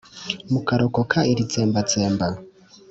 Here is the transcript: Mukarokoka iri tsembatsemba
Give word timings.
Mukarokoka 0.51 1.17
iri 1.31 1.43
tsembatsemba 1.49 2.27